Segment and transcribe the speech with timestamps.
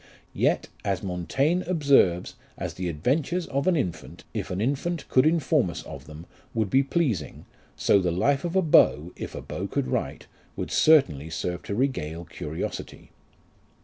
[0.33, 5.69] Yet, as Montaigne observes, as the adventures of an infant, if an infant could inform
[5.69, 9.67] us of them, would be pleasing, so the life of a beau, if a beau
[9.67, 10.25] could write,
[10.55, 13.11] would certainly serve to regale curiosity.